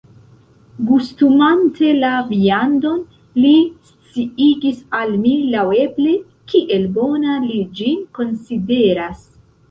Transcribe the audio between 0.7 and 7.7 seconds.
Gustumante la viandon, li sciigis al mi laŭeble, kiel bona li